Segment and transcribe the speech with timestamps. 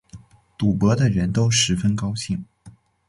[0.57, 2.43] 赌博的人都十分高兴